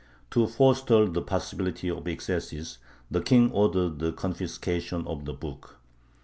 [0.31, 2.79] To forestall the possibility of excesses
[3.11, 5.77] the King ordered the confiscation of the book.